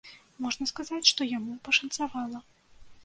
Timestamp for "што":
1.11-1.27